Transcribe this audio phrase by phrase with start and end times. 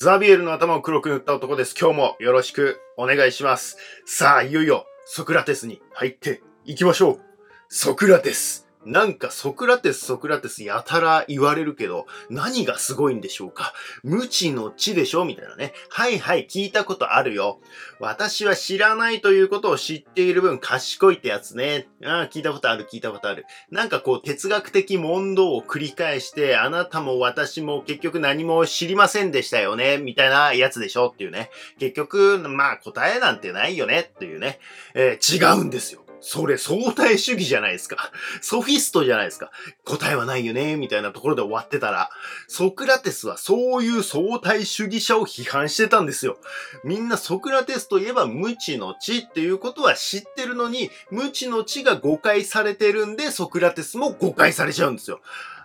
[0.00, 1.74] ザビエルの頭を黒く塗った男です。
[1.76, 3.78] 今日もよろしくお願いします。
[4.06, 7.20] さあ、いよいよソクラテスに入っていきましょう。
[7.68, 8.67] ソクラテス。
[8.88, 13.74] なんかソクラテス、ソクラテスやたら言われるけど、何がすごいんでしょうか？
[14.02, 15.26] 無知の知でしょ？
[15.26, 15.74] みたいなね。
[15.90, 17.60] はいはい、聞いたことあるよ。
[18.00, 21.86] 私は知らないということを知っている分賢いってやつね。
[22.02, 23.44] ああ、聞いたことある、聞いたことある。
[23.70, 29.98] なんかこう哲学的問答を繰り返して、あなたも私も結局何も知りませんでしたよね？
[29.98, 31.08] みたいなやつでしょ？
[31.08, 31.50] っていうね。
[31.78, 34.10] 結局、まあ答えなんてないよね？
[34.14, 34.60] っていうね。
[34.94, 36.04] えー、違うんですよ。
[36.20, 38.10] それ相対主義じゃないですか。
[38.40, 39.50] ソフィストじゃないですか。
[39.84, 42.10] 答えはないよね、みたいなところで終わってたら、
[42.46, 46.38] ソクラテスはそういう相対主義者を批判してたんですよ。
[46.84, 55.20] みんなソクラテスといえば無知の知っていうことは知ってるのに、無知の知が誤解されてるんで、ソクラテスも誤解されちゃうんですよ。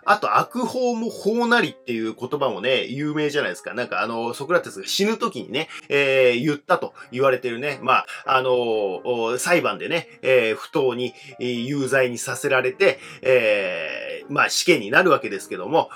[0.06, 3.74] あと、悪法も法なりっていう言葉もね、有名じゃないですか。
[3.74, 7.78] なんかあの、ソクラテスが死ぬ時にね、えー、言ったと言われてるね。
[7.82, 15.90] まあ、あの、裁判でね、えー、不当に有罪にさせられて、えー、まあ死刑になるわけですけども、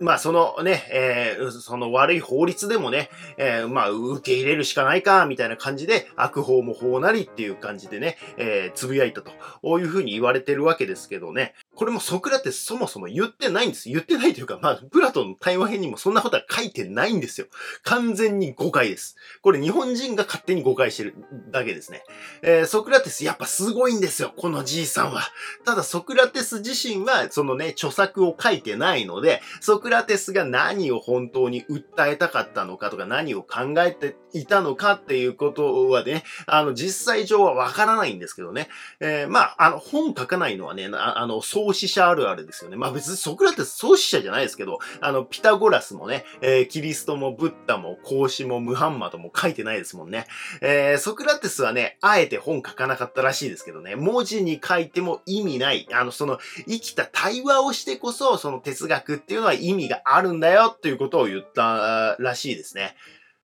[0.00, 9.30] まあそのね、えー、その悪い法律でもね、えー、まあ受け入れるしかないか、みたいな感じで、悪法も法なりっていう感じでね、えー、つぶやいたと、
[9.62, 13.88] こういうふうに言われてるわけですけどね、これもソクラテスそもそも言ってってないんです。
[13.88, 17.46] 言ってないというか、まあ、プラトンの対話編にもそんなことは書いてないんですよ。
[17.82, 19.16] 完全に誤解です。
[19.42, 21.14] これ日本人が勝手に誤解してる
[21.50, 22.04] だけですね。
[22.42, 24.32] えー、ソクラテスやっぱすごいんですよ。
[24.36, 25.22] このじいさんは。
[25.64, 38.68] ただソクラテス自身は、そのね、著作を書いてないので、ソクラテスが何を本当に訴えたかったのかとか、何を考えていたのかっていうことはね、あの、実際上はわからないんですけどね。
[39.00, 42.76] えー、まあ、あの、本書かないのはね、ああの、創始者あるあるですよね。
[42.76, 50.26] まあ別にソクラテス創始者じゃないですけど、あの、ピタゴラスもね、えー、キリストもブッダも孔子もムハンマドも書いてないですもんね。
[50.60, 55.86] えー、ソクラテスはね、あえて本書かなかったらしいですけどね、文字に書いても意味ない。
[55.92, 62.96] あの、その、生きた対話をしてこそ、その哲学っていうのは意味があるんだよっていうことを言ったらしいですね。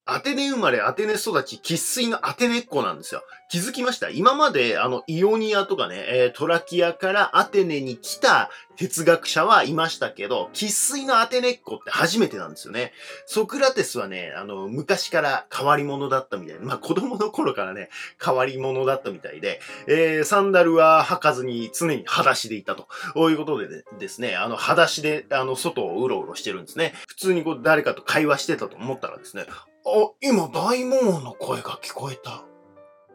[0.09, 3.23] アテネ生まれ、アテネ育ち、喫水のアテネっ子なんですよ。
[3.49, 4.09] 気づきました？
[4.09, 12.93] 今まで、あの、イオニアとかね、えー、トラキアからアテネに来た哲学者はいましたけど、喫水のアテネっ子って初めてなんですよね。
[13.27, 16.63] ソクラテスはね、あの、昔から変わり者だったみたいな。
[16.63, 17.89] まあ、子供の頃からね、
[18.25, 22.87] 変わり者だったみたいで、えー、サンダルは履かずに常に裸足でいたと。
[23.15, 26.95] こういうことでですね、あの、裸足で、あの、外をうろうろしてるんですね。
[27.09, 29.47] 普通にこう、誰かと会話してたと思ったらですね、
[29.87, 32.43] あ、今大魔王の声が聞こえた。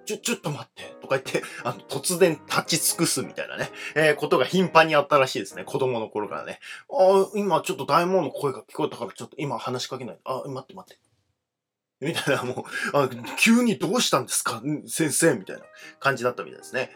[0.06, 5.66] ちょ、ちょっと待って、とか言って、 あの、突然立ち尽くすみたいなね、えー、ことが頻繁にあったらしいですね。
[5.66, 6.60] 子供の頃からね。
[6.90, 10.20] あ、今ちょっと大門の声が聞こえたから、ちょっと今話しかけない。
[10.24, 11.11] あ、待って待って。
[12.02, 14.62] みたいな、もう、あ急にどうしたんですか？
[14.88, 15.64] 先生みたいな
[16.00, 16.92] 感じだったみたいですね。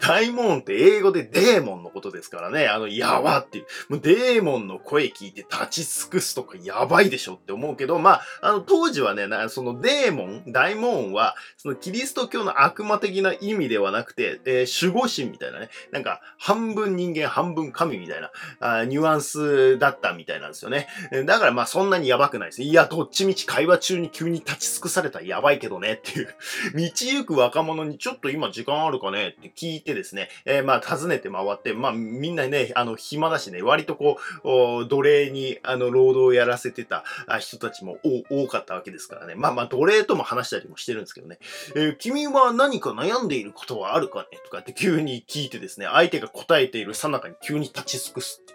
[0.00, 2.68] 大門って英語でデーモンのことですからね。
[2.68, 3.66] あの、やばっていう。
[3.88, 15.70] もうデーモンの声聞いて立ち尽くすとかやばいでしょって思うけど、まあ、あの、当時はね、そのデーモン、大門は、そのキリスト教の悪魔的な意味ではなくて、えー、守護神みたいなね。
[15.90, 18.30] なんか、半分人間、半分神みたいな、
[18.60, 20.86] あニュアンスだったみたいなんですよね。
[21.26, 22.62] だからまあ、そんなにやばくないです。
[22.62, 26.34] いや、どっちみち会話中に急にに立ち尽くされたらやばいけどねっていう、
[26.74, 37.04] 道行く若者にちょっと今時間あるかねって聞いてですね、えー、まあ訪ねて回って、まあみんなね、あの暇だしね、割とこう、奴隷にあの労働をやらせてた
[37.40, 37.98] 人たちも
[38.30, 39.34] 多かったわけですからね。
[39.34, 41.38] まあまあ奴隷とも話したりもしてるんですけどね。
[41.74, 48.53] えー、君は何か悩んでいることはあるかねとかって急に聞いてですね、相手が答えているさなかに急に立ち尽くすって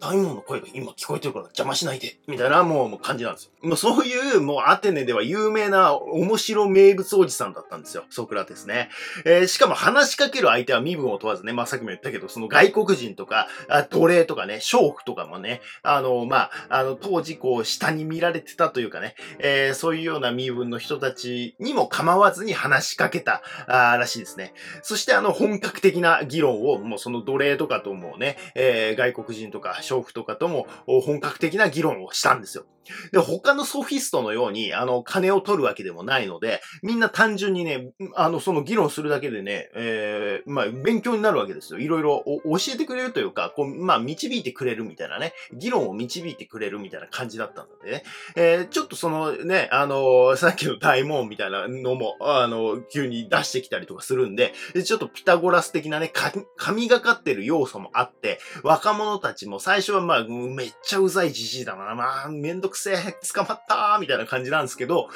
[0.00, 3.50] 大門の声が今聞こえてるから邪魔しないで、みたいなもう感じなんですよ。
[3.62, 8.04] もうそういう、もうアテネでは有名な面白名物おじさんだったんですよ。
[8.10, 8.90] ソクラテスね。
[9.24, 24.52] えー、しかも話しかける相手は身分を問わずね、まあ、さっきも言ったけど、その外国人とか、あ奴隷とかね、娼婦とかもね、あの、まあ、あの、当時こう、下に見られてたというかね、えー、そういうような身分の人たちにも構わずに話しかけた、あらしいですね。
[24.82, 32.66] そしてあの、本格的な議論を、もうその奴隷とかともね、えー、外国人とか、娼婦とかとも本格的な議論をしたんですよ。
[33.12, 41.80] で、他のソフィストのように、あの、金を取るわけでもないので、みんな単純にね、あの、その議論するだけでね、えー、まあ、勉強になるわけですよ。
[41.80, 48.02] いろいろ教えてくれるというか、こう、まあ、導いてくれるみたいなね、議論を導いてくれるみたいな感じだったのでね、
[48.36, 54.54] えー、ちょっとそのね、あの、さっきの大門みたいなのも、あの、急に出してきたりとかするんで、
[54.84, 56.12] ちょっとピタゴラス的なね、
[56.56, 61.94] 神がかってる要素もあって、若者たちも最最初はまあ、めっちゃうざいじじいだな。
[61.94, 65.10] まあ、めんどくせえ、捕まったーみたいな感じなんですけど、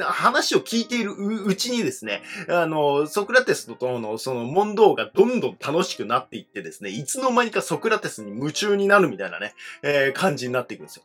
[0.00, 11.02] 話を聞いているうちにですね、あの、ソクラテスとのその問答がどんどん楽しくなっていってですね、いつの間にかソクラテスに夢中になるみたいなね、えー、感じになっていくんですよ。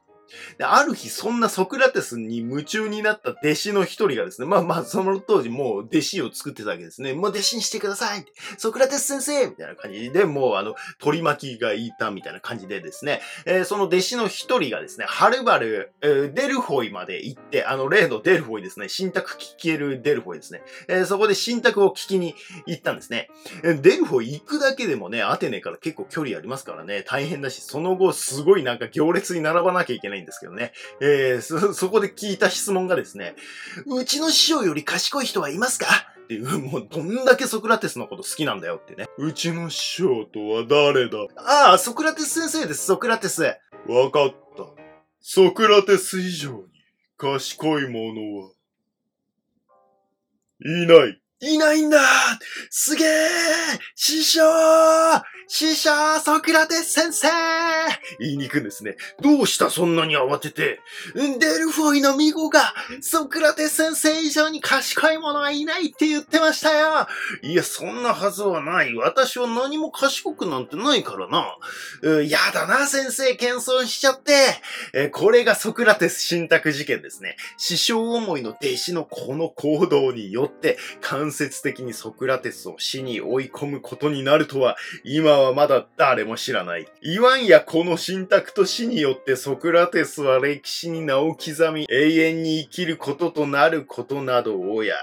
[0.58, 7.14] で、ある日、そんなソクラテスに夢中になった弟子の一人がですね、まあまあ、その当時もう弟子を作ってたわけですね。
[7.14, 8.26] もう弟子にしてください。
[8.58, 9.48] ソクラテス先生！
[9.48, 22.36] みたいな感じで、もうあの、取り巻きがいたみたいな感じでですね、えー、その弟子の一人がですね、はるばる、えー、デルフォイまで行って、あの、例のデルフォイですね、新宅聞けるデルフォイですね、えー、そこで新宅を聞きに
[22.66, 23.30] 行ったんですね。
[23.64, 30.74] デルフォイ行くだけでもね、アテネから結構距離ありますからね、大変だし、その後すごいなんか行列に並ばなきゃいけないんですけどね。
[31.02, 33.36] えー、そ、 そこで聞いた質問がですね、
[33.86, 35.86] うちの師匠より賢い人はいますか？
[36.24, 39.08] っていう、もうどんだけソクラテスのこと好きなんだよってね。
[39.18, 43.44] うちの師匠とは誰だああ、ソクラテス先生です、ソクラテス。
[43.88, 44.66] わかった。
[45.22, 46.64] ソクラテス以上に
[47.18, 48.52] 賢い者は、
[50.62, 51.22] いない。
[51.42, 52.00] いないんだ
[52.70, 53.08] すげえ
[53.96, 54.42] 師匠
[55.52, 57.28] 師匠ソクラテス先生
[58.20, 58.98] 言いに行くんですね。
[59.20, 60.80] どうしたそんなに慌てて。
[61.16, 67.08] デルフォイのミゴがソクラテス先生以上に賢い者はいないって言ってましたよ
[67.42, 68.94] いや、そんなはずはない。
[68.94, 71.58] 私は何も賢くなんてないからな。
[72.04, 74.34] うやだな、先生、謙遜しちゃって。
[74.94, 77.38] えこれがソクラテス信託事件ですね。
[77.58, 80.78] 師匠思いの弟子のこの行動によって、
[81.30, 86.88] 間接的にソクラテスを死に追い込むことになるとは、今はまだ誰も知らない。
[87.02, 94.96] 言わんやこの信託と死によってソクラテスは歴史に名を刻み、永遠に生きることとなることなどをや。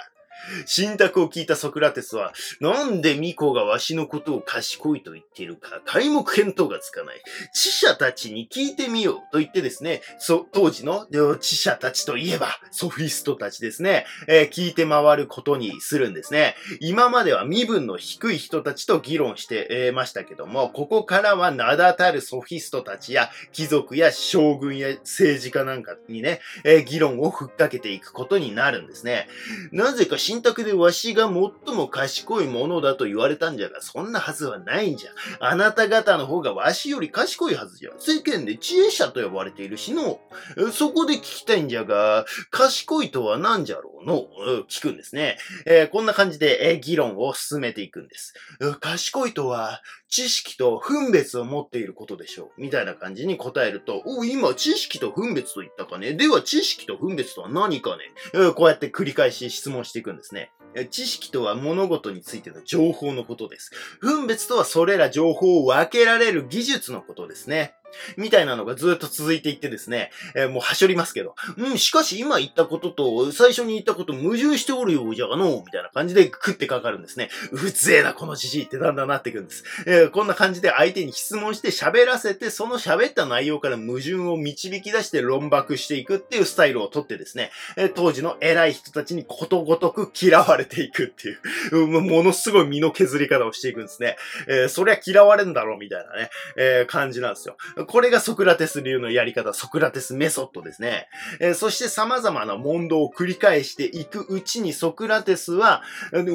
[0.64, 7.22] 信託を聞いたソクラテスは、なんでミコがわしのことを賢いと言っているか、皆目見当がつかない。
[7.52, 11.06] 知者たちに聞いてみようと言ってですね、そ、当時の
[11.40, 16.56] 知者たちといえば、ソフィストたちですね、えー、聞いて回ることにするんですね。
[16.80, 29.28] 今までは身分の低い人たちと議論して、えー、ましたけども、ここからは名だたるソフィストたちや貴族や将軍や政治家なんかにね、えー、議論をふっかけていくことになるんですね。
[29.72, 35.10] なぜか神託でわしが最も賢いものだと言われたんじゃが、そんなはずはないんじゃ。
[35.40, 37.90] あなた方の方がわしより賢いはずじゃ。
[37.98, 40.20] 世間で知恵者と呼ばれているしの。
[40.72, 44.26] そこで聞きたいんじゃが、賢いとは何じゃろうの？
[44.68, 45.38] 聞くんですね。
[45.66, 48.34] えー、こんな感じで、えー、議論を進めていくんです。
[48.80, 52.60] 賢いとは、知識と分別を持っていることでしょう。
[52.60, 58.04] みたいな感じに答えると、お、今知識と分別と言ったかねでは知識と分別とは何かね、
[58.34, 60.50] えー、こうやって繰り返し質問していくんですね。
[60.90, 63.70] 知識とは物事についての情報のことです。
[64.00, 67.74] 分別とはそれら情報を分けられる技術のことですね。
[68.16, 77.30] みたいなのがずっと続いていってですね、えー、もう端折りますけど、うん、しかし今言ったことと最初に言ったこと矛盾しておるようじゃがの、みたいな感じで食ってかかるんですね。
[77.52, 79.64] うぜえな、このじじいってだんだんなっていくんです。
[79.86, 91.32] えー、こんな感じで相手に質問して喋らせて、その喋った内容から矛盾を導き出して論駁していくっていうスタイルをとってですね、えー、当時の偉い人たちにことごとく嫌われていくってい
[91.72, 94.16] う、 ものすごい身の削り方をしていくんですね。
[94.48, 97.56] えー、そりゃ嫌われんだろうみたいなね、えー、感じなんですよ。
[97.86, 101.08] これがソクラテス流のやり方、ソクラテスメソッドですね。
[101.40, 105.82] えー、そして様々な問答を繰り返していくうちにソクラテスは、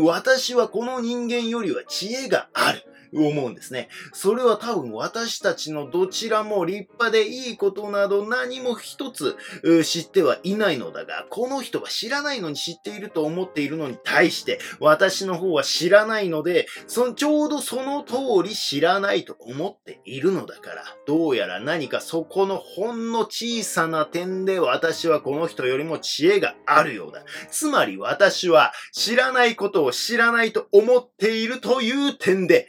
[0.04, 2.84] 私はこの人間よりは知恵がある。
[3.14, 3.90] 思うんですね。
[4.14, 9.36] それは多分私たちのどちらも立派でいいことなど何も一つ
[9.84, 27.24] 知ってはいないのだが、この人は知らないのに知っていると思っているのに対して、私の方は知らないので、そのちょうどその通り知らないと思っているのだから、どうやら何かそこのほんの小さな点で私はこの人よりも知恵があるようだ。
[27.50, 32.68] つまり私は知らないことを知らないと思っているという点で、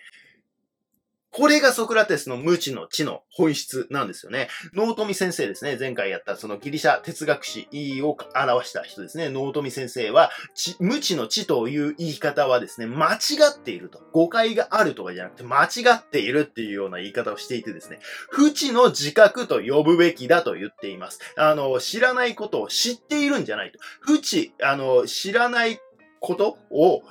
[1.32, 4.48] これがソクラテスの無知の知の本質なんですよね。
[4.74, 5.78] ノートミ先生ですね。
[5.80, 7.68] 前回やったそのギリシャ哲学史
[8.02, 9.30] を著した人ですね。
[9.30, 10.30] ノートミ先生は、
[10.78, 13.18] 無知の知という言い方はですね、間違
[13.50, 14.02] っていると。
[14.12, 17.98] 誤解があるとかじゃなくて、間違っているっていうような言い方をしていてですね、
[18.30, 21.20] 不知の自覚と呼ぶべきだと言っています。
[21.36, 23.78] あの、知らないことを知っているんじゃないと。
[24.00, 25.80] 不知、あの、知らない
[26.22, 27.02] ことを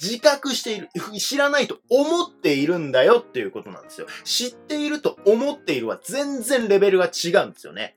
[0.00, 4.06] 自覚している、知らないと思っているんだよっていうことなんですよ。
[4.22, 7.96] 知っていると思っているは全然レベルが違うんですよね。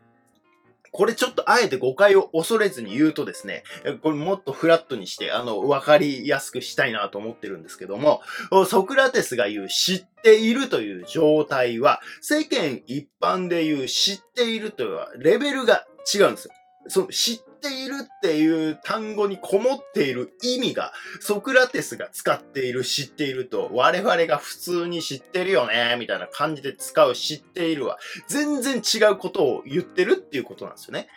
[0.92, 3.64] これちょっとあえて誤解を恐れずに言うとですね、
[4.02, 8.22] これもっとフラットにして、あの、わかりやすくしたいなと思ってるんですけども、
[8.66, 16.54] ソクラテスが言う知っているという状態は、世間一般で言う知っているというは、レベルが違うんですよ。
[16.88, 27.98] その知っているっていう単語にこもっている意味が、ソクラテスが使っている知っていると、我々が普通に知ってるよね、みたいな感じで使う知っているは、
[28.28, 31.08] 全然違うことを言ってるっていうことなんですよね。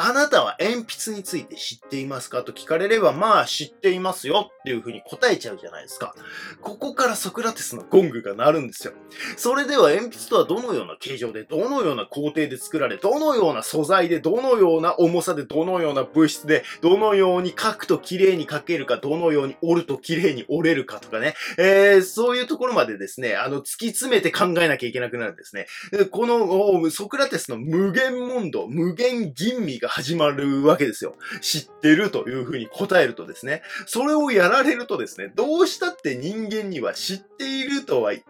[0.00, 6.14] あなたは鉛筆について知っていますかと聞かれれば、まあ知っていますよっていうふうに答えちゃうじゃないですか。
[6.60, 8.92] ここからソクラテスのゴングが鳴るんですよ。
[9.36, 21.34] それでは鉛筆とはどのような形状で、どのような工程で作られ、どのような素材で、どのような重さで、どのようなような物質で、どのように書くと綺麗に書けるか、どのように折ると綺麗に折れるかとかね。
[21.58, 25.66] えー、そういうところまでですね、あの、突き詰めて考えなきゃいけなくなるんですね。
[26.12, 31.16] この、ソクラテスの無限問答、無限吟味がが始まるわけですよ。
[31.40, 38.22] 知ってるというふうに答えるとですね、それをやられるとですね、どうしたって人間には知っているとは言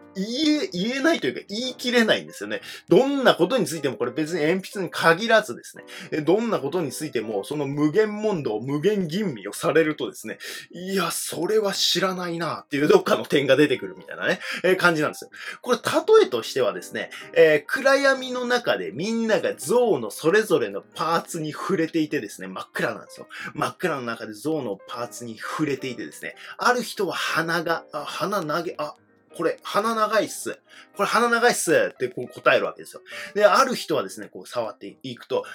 [0.63, 2.61] え、言えないというか言い切れないんですよね。
[2.87, 5.83] どんなことについてもこれ別に鉛筆に限らずですね、
[6.23, 10.37] どんなことについてもその無限問答、無限吟味をされるとですね、
[10.69, 15.31] いや、それは知らないなっていうどっかの点が出てくるみたいなね、えー、感じなんですよ。
[15.63, 23.27] これ例えとしてはですね、えー、暗闇の中でみんなが象のそれぞれのパーツに触れていてですね、真っ暗なんですよ。
[23.55, 28.93] 真っ暗の中で象のパーツに触れていてですね、ある人は鼻が、あ、鼻投げ、あ、
[29.35, 30.59] これ、鼻長いっす。
[30.95, 33.01] これ鼻長いっすってこう答えるわけですよ。
[33.33, 35.45] で、ある人はですね、こう触っていくと、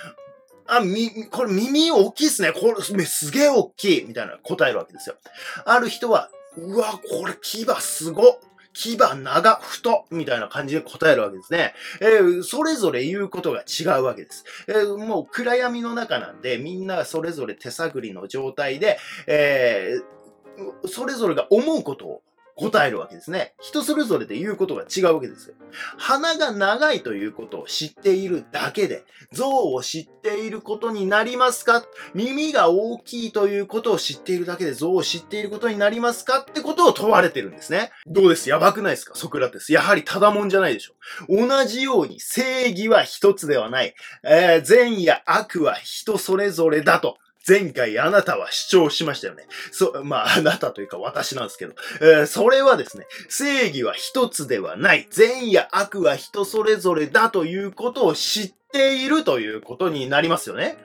[0.67, 2.53] あ、み、これ耳大きいっすね。
[2.53, 5.17] これ、すげえ大きいみたいな答えるわけですよ。
[5.65, 8.41] ある人は、うわ、これ牙すご
[8.75, 11.75] 牙長太みたいな感じで答えるわけですね。
[12.01, 14.45] えー、それぞれ言うことが違うわけです。
[14.69, 22.23] えー、もう暗闇の中なんで、みんなそれぞれ手探りの状態で、えー、それぞれが思うことを
[22.57, 23.55] 答えるわけですね。
[23.61, 25.55] 人それぞれで言うことが違うわけですよ。
[25.99, 31.85] 鼻が長いということを知っているだけで、象を知っていることになりますか？
[32.15, 36.41] 耳が大きいということを知っているだけで象を知っていることになりますか？
[36.41, 37.91] ってことを問われてるんですね。
[38.07, 38.49] どうです？
[38.49, 39.15] やばくないですか？
[39.15, 39.73] ソクラテス。
[39.73, 40.95] やはりただもんじゃないでしょ
[41.29, 41.49] う。
[41.49, 43.95] 同じように正義は一つではない。
[44.25, 47.19] えー、善や悪は人それぞれだと。
[47.47, 49.47] 前回あなたは主張しましたよね。
[49.71, 55.07] そ、まあ、あなたというか私なんですけど、えー、それはですね、正義は一つではない。
[55.11, 60.77] 善や悪は人それぞれだということを知ってているということになりますよね。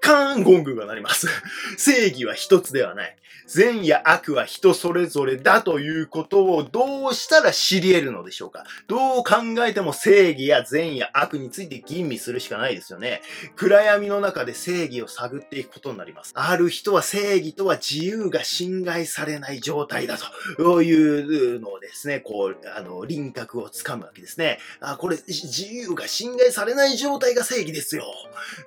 [0.00, 1.28] カーンゴングがなります。
[1.76, 3.16] 正義は一つではない。
[3.46, 13.20] 善や悪は人それぞれだということをどうしたら知り得るのでしょうかどう考えても正義や善や悪について吟味するしかないですよね。
[13.56, 16.32] 暗闇の中で正義を探っていくことになります。
[16.34, 20.16] ある人は正義とは自由が侵害されない状態だ
[20.56, 24.58] というのをですね、こう、あの、輪郭をつかむわけですね。
[24.80, 28.04] あ、これ、自由が侵害されない状態が正義ですよ。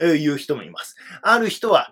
[0.01, 0.95] いう人もいます。
[1.21, 1.91] ある人は、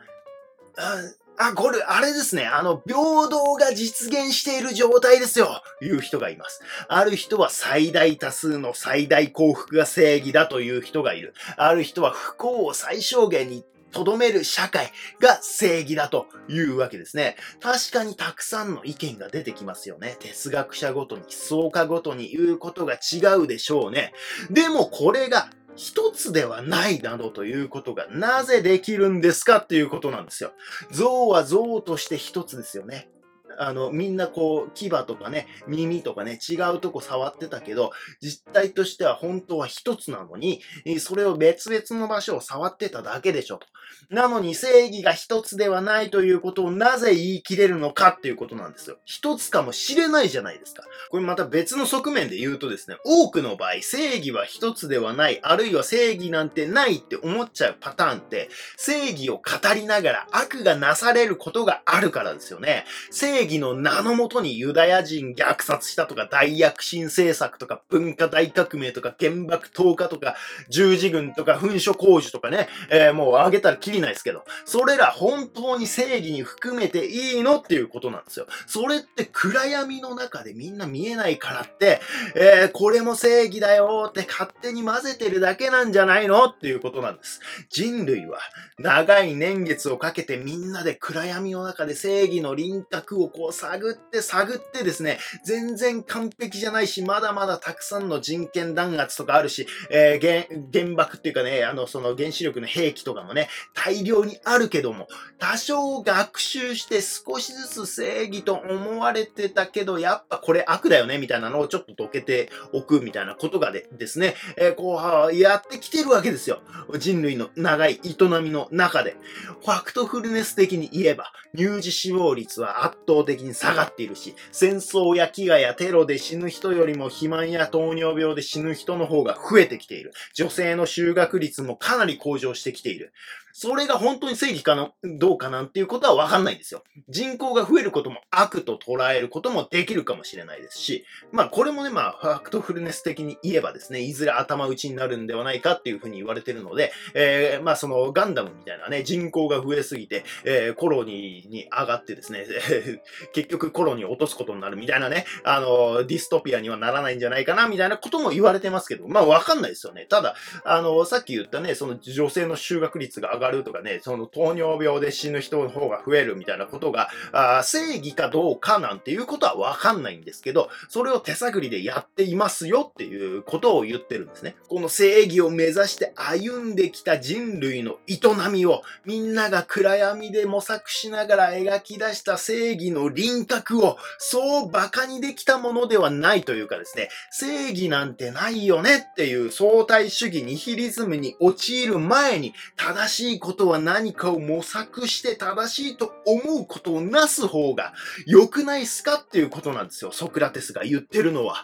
[0.77, 1.01] あ
[1.37, 2.45] あ、これ、あれですね。
[2.45, 5.61] あの、平等が実現している状態ですよ。
[5.81, 6.61] いう人がいます。
[6.87, 11.33] ある人は最大多数の最大幸福が正義だという人がいる。
[11.57, 17.35] ある人は不幸を最小限に留める社会が正義だというわけですね。
[17.61, 20.17] 確かにたくさんの意見が出てきますよね。
[20.19, 24.13] 哲学者ごとに、思想家ごとに言うことが違うでしょうね。
[24.49, 30.53] でもこれが一つではないなどということがなぜできるんですかっていうことなんですよ。
[30.91, 33.09] 像は像として一つですよね。
[33.57, 40.61] あの、みんなこう、牙とかね、耳とかね、違うとこ触ってたけど、実態としては本当は一つなのに、
[40.99, 43.67] それを別々の場所を触ってただけでしょと。
[44.09, 48.97] なのに正義が一つではないということをなぜ言い切れるのかっていうことなんですよ。
[49.05, 50.83] 一つかもしれないじゃないですか。
[51.09, 59.41] これまた別の側面で言うとですね、多くの場合、正義は一つではない、あるいは正義なんてないって思っちゃうパターンって、正義を語
[59.73, 62.85] りながら悪がなされることがあるからですよね。
[63.11, 70.35] 正義の名のもとにユダヤ人虐殺したとか、大躍進政策とか、文化大革命とか、原爆投下とか、
[70.69, 78.47] 十字軍とか、噴所工事とかね、えー、もう挙げたらきりないですけど、それら本当に正義に含めていいのっていうことなんですよ。
[78.67, 82.01] それって暗闇の中でみんな見えないからって、
[82.35, 87.39] えー、これも正義だよって勝手に混ぜてるだけなんじゃないのっていうことなんです。
[87.69, 88.39] 人類は
[88.79, 116.61] 長い年月をかけてみんなで暗闇の中で正義の輪郭をこう探って探ってですね、全然完璧じゃないし、まだまだたくさんの人権弾圧とかあるし、えー、原爆っていうかね、あの、その原子力の兵器とかもね、大量にあるけども、多少学習して少しずつ正義と思われてたけど、やっぱこれ悪だよね、みたいなのをちょっとどけておくみたいなことがでですね、えー、こう、やってきてるわけですよ。
[116.97, 119.17] 人類の長い営みの中で。
[119.61, 130.13] ファクトフルネス的に言えば、乳児死亡率は圧倒的に下がっているし、戦争や飢餓やテロで死ぬ人よりも肥満や糖尿病で死ぬ人の方が増えてきている。
[130.33, 133.13] 女性の就学率もかなり向上してきている。
[133.57, 136.83] それが本当に正義かな、どうかなんていうことはわかんないんですよ。
[137.07, 152.45] 人口が増えることも悪と捉えることもできるかもしれないですし、まあこれもね、まあファクトフルネス的に言えばですね、いずれ頭打ちになるんではないかっていうふうに言われてるので、えー、まあそのガンダムみたいなね、人口が増えすぎて、えー、コロニーに上がってですね、
[153.31, 160.07] 結局コロニーを落とすことになるみたいなね、あの、ディストピアにはならないんじゃないかな、みたいなことも言われてますけど、まあわかんないですよね。
[160.09, 160.35] ただ、
[160.65, 174.55] あの、さっき言ったね、その女性の就学率が上がるとかね、その糖尿病で死ぬ人の方が増えるみたいなことが、あ正義かどうかなんていうことはわかんないんですけど、それを手探りでやっていますよっていうことを言ってるんですね。
[174.67, 178.19] この正義を目指して歩んできた人類の営
[178.51, 197.93] みをみんなが暗闇で模索しながら描き出した正義の輪郭をそう馬鹿にできたものではないというかですね、正義なんてないよねっていう相対主義ニヒリズムに陥る前に正しいことは何かを模索して正しいと思うことをなす方が
[198.25, 200.11] 良くないっすかっていうことなんですよ。
[200.11, 201.63] ソクラテスが言ってるのは。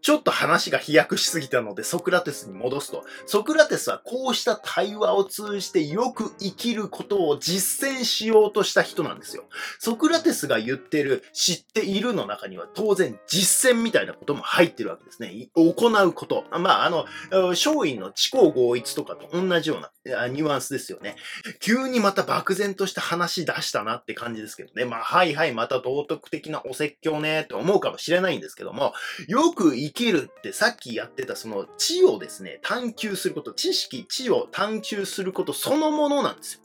[0.00, 9.44] ちょっと話が飛躍しすぎたのでソクラテスに戻すと、ソクラテスはこうした対話を通じてよく生きることを実践しようとした人なんですよ。
[9.78, 15.48] ソクラテスが言ってる知っているの中には当然実践みたいなことも入ってるわけですね。
[15.54, 16.44] 行うこと。
[16.50, 17.06] まあ、あの、
[17.50, 21.16] 松陰の知行合一とかと同じようなニュアンスですよね。
[21.60, 24.84] 急にまた漠然とした話出したなって感じですけどね。
[24.84, 28.92] まあ、はいはい、また道徳的なお説教ねって思うかもしれないんですけども、
[29.26, 36.60] よく生生きるってさっきやってたその知をですね、探求すること、知識、知を探求することそのものなんですよ。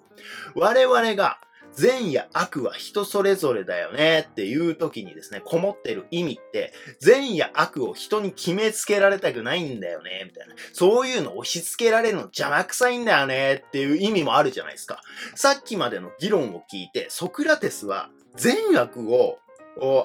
[0.55, 1.39] 我々が
[1.73, 10.55] 善や悪は人それぞれだよねっていう時にですね、こもってる意味って、善や悪を人に決めつけられたくないんだよね、みたいな。
[10.73, 15.01] そういうの押し付けられるの邪魔くさいんだよねっていう意味もあるじゃないですか。
[15.35, 19.39] さっきまでの議論を聞いて、ソクラテスは善悪を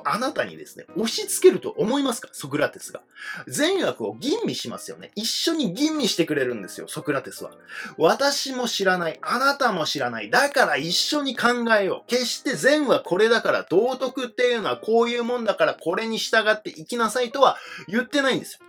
[0.04, 2.28] あなたにですね、押し付けると思いますか？
[2.32, 3.02] ソクラテスが。
[3.46, 5.10] 善悪を吟味しますよね。
[5.14, 7.50] 一緒に吟味してくれるんですよ、ソクラテスは。
[7.98, 9.18] 私も知らない。
[9.22, 10.30] あなたも知らない。
[10.30, 12.10] だから一緒に考えよう。
[12.10, 18.60] 決して善はこれだから、道徳っていうのはこういうもんだからこれに従っていきなさいとは言ってないんですよ。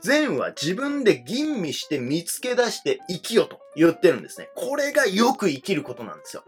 [0.00, 4.48] 善は自分で吟味して見つけ出して生きよと言ってるんですね。
[4.54, 6.44] これがよく生きることなんですよ。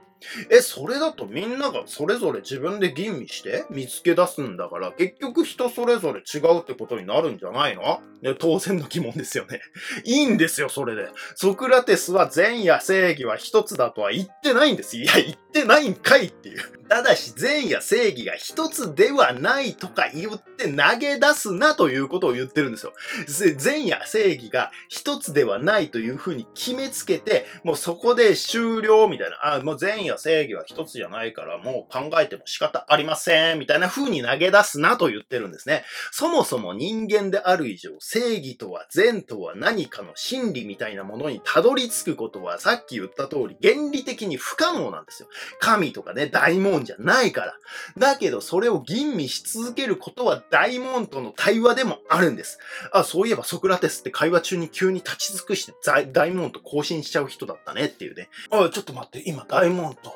[0.51, 8.01] え、それだとみんながそれぞれ自分で吟味して見つけ出すんだから、結局人それぞれ違うってことになるんじゃないの？
[8.23, 9.61] ね、当然の疑問ですよね。
[10.05, 11.09] いいんですよ、それで。
[11.35, 14.97] ソクラテスは善や正義は一つだとは言ってないんです。
[14.97, 16.80] いや、言ってないんかいっていう。
[16.91, 22.93] ただし、善や正義が一つではないとか言って投げ出すなということを言ってるんですよ。
[23.57, 29.55] 善や正義が一つではないというふうに決めつけて、もうそこで終了みたいな。
[29.55, 33.61] あ、もう善や正義は一つじゃないからもう考えても仕方ありません。
[33.61, 35.85] みたいな風に投げ出すなと言ってるんですね。
[36.11, 45.29] そもそも人間である以上、正義とは善とは何かの真理みたいなものにたどり着くことはさっき言った通り原理的に不可能なんですよ。
[45.61, 47.55] 神とかね、大門じゃないから。
[47.99, 52.59] だけどそれを吟味し続けることは大門との対話でもあるんです。
[52.93, 55.75] あ、そういえばソクラテスって会話中に急に立ち尽くして
[56.13, 58.29] 大門と交信しちゃう人だったねっていうね。
[58.51, 60.13] あ、ちょっと待って、今大門と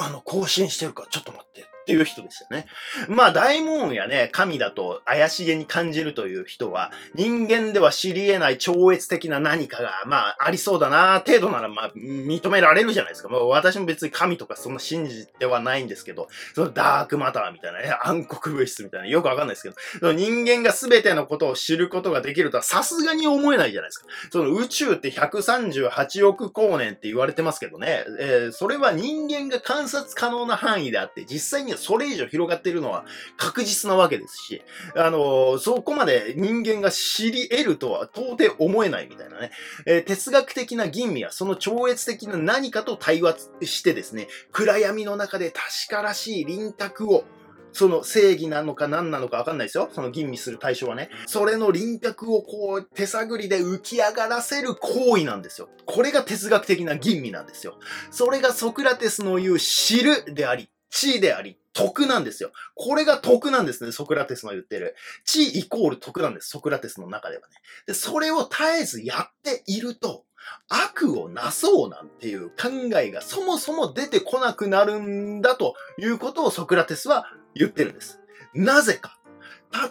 [0.00, 1.66] あの、更新してるから、ちょっと待って。
[1.82, 2.66] っていう人でしたね。
[3.08, 13.28] まあ、大門やね、神だと怪しげに感じるという人は、人間では知り得ない超越的な何かが、まあ、ありそうだな、程度なら、まあ、認められるじゃないですか。
[13.28, 24.06] まあ、私も別に神とかそんな信じてはないんですけど、そのダークマターみたいなね、暗黒物質みたいな、よくわかんないですけど、その人間が全てのことを知ることができるとはさすがに思えないじゃないですか。
[24.30, 33.04] その宇宙って138億光年って言われてますけどね、えー、それは人間が観察可能な範囲であって、実際にはそれ以上広がってるのは
[33.36, 34.62] 確実なわけですし、
[34.96, 39.50] あの、そこまで人間が知り得るとは到底思えないみたいなね、
[39.86, 47.24] えー、哲学的な吟味はその超越的な何かと対話してですね、暗闇の中で確からしい輪郭を
[47.72, 49.88] その正義なのか何なのかわかんないですよ。
[49.92, 51.10] その吟味する対象はね。
[51.26, 55.68] それの輪郭をこう手探りで浮き上がらせる行為なんですよ。
[55.86, 57.78] これが哲学的な吟味なんですよ。
[58.10, 62.52] それがソクラテスの言う知るであり、知であり、徳なんですよ。
[62.74, 64.94] これが徳なんですね、ソクラテスの言ってる。
[65.24, 67.56] 知イコール徳なんです、ソクラテスの中ではね。
[67.86, 70.24] で、それを絶えずやっていると、
[70.68, 78.20] 悪をなそうなんていう考えがそもそも出てこなくなるんだということをソクラテスは言ってるんです。
[78.54, 79.18] なぜか。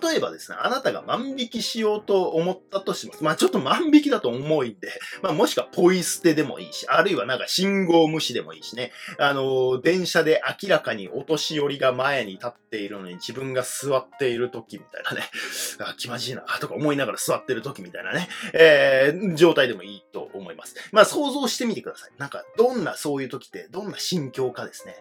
[0.01, 3.23] 例えばですね、あなたが万引きしようと思ったとします。
[3.23, 8.91] まあちょっと万引きだと重いんで、 まあもしくはポイ捨てでもいいし、あるいはなんか信号無視でもいいしね。
[9.17, 15.29] あの、電車で明らかにお年寄りが前に立っているのに自分が座っている時みたいなね。
[15.79, 18.29] あ、気まじいな、とか思いながら座ってる時みたいなね。
[18.53, 20.75] えー、状態でもいいと思います。
[20.91, 22.11] まあ想像してみてください。
[22.17, 24.95] なんか、どんなそういう時って、どんな心境かですね。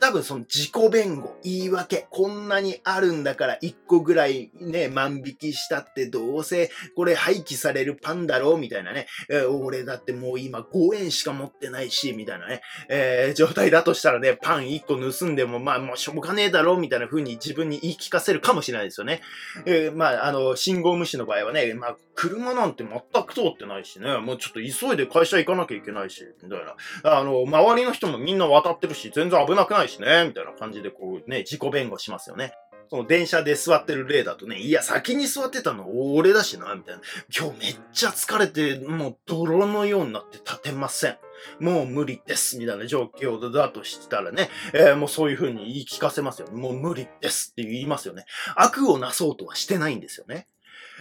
[0.00, 19.20] 多分その自己弁護、言い訳、こんなにあるんだから一個ぐらいいね、万引きしたってどうせこれ廃棄されるパンだろうみたいなね、えー、俺だってもう今5円しか持ってないし、みたいなね、えー、状態だとしたらね、パン1個盗んでもまあもうしょうがねえだろうみたいな風に自分に言い聞かせるかもしれないですよね。
[19.66, 27.18] えー、まああの、信号無視の場合はね、まあ車なんて全く通ってないしね、もうちょっと急いで会社行かなきゃいけないし、みたいな。
[27.18, 32.52] あの、周りの人もみんな渡ってるし、全然危なくないしね、みたいな感じでこうね、自己弁護しますよね。
[32.90, 37.02] その電車で座ってる例だとね、いや、先に座ってたの俺だしな、みたいな。
[37.36, 41.16] 今日めっちゃ疲れて、もう泥のようになって立てません。
[41.60, 46.48] もう無理です、みたいな状況だとしたらね、えー、もうそういう風に言い聞かせますよ。
[46.52, 48.24] もう無理ですって言いますよね。
[48.56, 50.46] 悪をなそうとはしてないんですよね。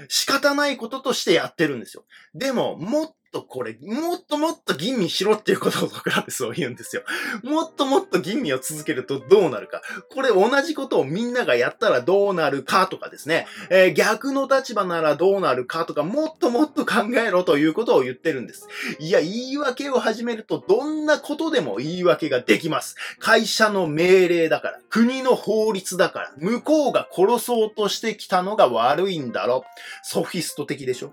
[0.08, 2.04] 仕方ないこととしてやってるんですよ。
[2.34, 7.02] でも、もっとこれ、もっともっと吟味しろっていうことをソクラテスは言うんですよ。
[7.44, 9.82] もっともっと吟味を続けるとどうなるか。
[10.14, 13.48] これ同じことをみんながやったらどうなるかとかですね。
[13.70, 18.68] えー、逆の立場ならどうなるかとか、もっともっと考えろということを言ってるんです。
[19.00, 22.96] いや、言い訳を始めるとどんなことでも言い訳ができます。
[23.20, 29.66] 会社の命令だから、国の法律だから、向こうが殺そうとしてきたのが悪いんだろ。
[30.04, 31.12] ソフィスト的でしょ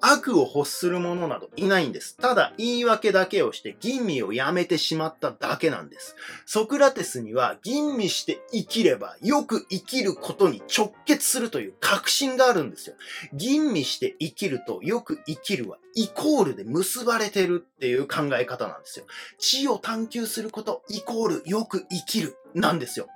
[0.00, 2.16] 悪を欲する者などいないんです。
[2.16, 6.16] ただ言い訳だけをして吟味をやめてしまっただけなんです。
[6.44, 12.96] ソクラテスには吟味して生きればよく生きることに直結するという確信があるんですよ。
[13.32, 19.06] 吟味して生きるとよく生きるはイコールで結ばれてるっていう考え方なんですよ。
[19.38, 23.08] 知を探求することイコールよく生きるなんですよ。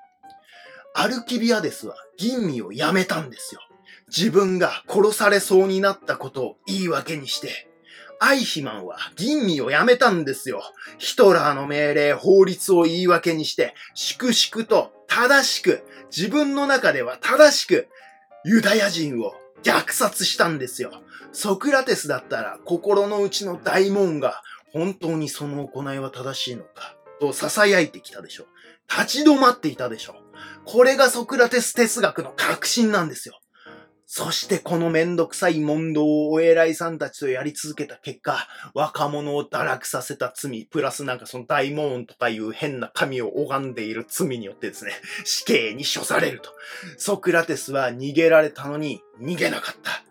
[0.95, 3.61] アルキビアデスは吟味をやめたんですよ。
[4.15, 7.69] 自分が殺されそうになったことを言い訳にして、
[8.19, 10.63] アイヒマンは吟味をやめたんですよ。
[10.99, 15.83] ヒトラーの命令、法律を言い訳にして、粛々と正しく、
[16.15, 17.89] 自分の中では正しく、
[18.45, 20.93] ユダヤ人を虐殺したんですよ。
[21.33, 24.43] ソクラテスだったら心の内の大門が
[24.73, 28.47] 本当にその行いは正しいのかと囁いてきたでしょ。
[28.89, 30.17] 立ち止まっていたでしょ。
[30.65, 33.41] これがソクラテス哲学の革新なんですよ。
[34.13, 44.91] そしてこのめんどくさい問答をお偉いさんたちとやり続けた結果、若者を堕落させた罪、プラスなんかその大門とかいう変な神を拝んでいる罪によってですね、
[45.25, 46.51] 死刑に処されると。
[46.99, 50.03] ソクラテスは逃げられたのに逃げなかった。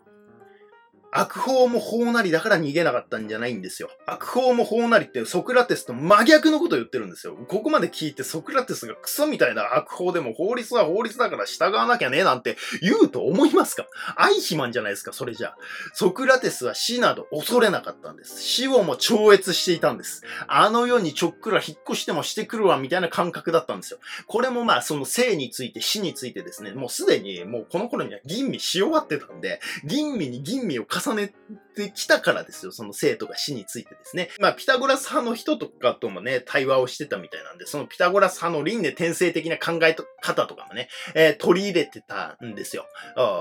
[1.11, 3.89] 悪法も法なりだから逃げなかったんじゃないんですよ。
[4.05, 7.35] 悪法も法なりってソクラテスと真逆のこと言ってるんですよ。
[7.47, 13.87] ここまで聞いてソクラテスがクソみたいな悪法でも法律は法律だから従わなきゃねなんて言うと思いますか？
[14.15, 15.57] アイヒマンじゃないですか、それじゃあ。
[15.93, 18.41] ソクラテスは死など恐れなかったんです。
[18.43, 20.23] 死をも超越していたんです。
[20.47, 23.99] あの世にちょっくら引っ越してもしてくるわみたいな感覚だったんですよ。
[24.27, 31.33] これもまあその生について死についてですね、もうすでにもうこの頃には吟味し終わってたんで、吟味に吟味を重ね
[31.75, 32.71] てきたからですよ。
[32.71, 34.29] その生徒が死についてですね。
[34.39, 42.85] まあ、ピタゴラス派の人とかともね、対話をしてたみたいなんで、そのピタゴラス派の輪廻転生的な考え方とかもね、えー、取り入れてたんですよ。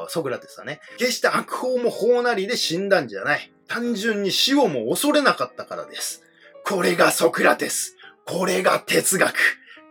[0.08, 0.80] ソクラテスはね。
[0.98, 3.52] 決して悪法も法なりで死んだんじゃない。
[3.66, 6.22] 単純に死をも恐れなかったからです。
[6.64, 7.96] これがソクラテス。
[8.26, 9.34] これが哲学。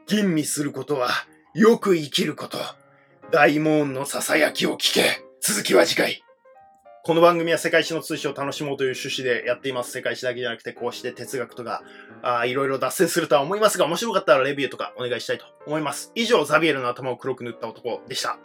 [0.07, 1.09] 吟味することは、
[1.53, 2.57] よく生きること。
[3.31, 5.21] 大門の囁きを聞け。
[5.41, 6.26] 続きは次回。
[7.07, 9.91] この番組は世界史の通信を楽しもうという趣旨でやっています。
[9.91, 11.81] 世界史だけじゃなくて、こうして哲学とか、
[12.21, 16.11] あいろいろ脱線するとは思いますが、面白かったらレビューとかお願いしたいと思います。
[16.15, 18.37] 以上、ザビエルの頭を黒く塗った男でした。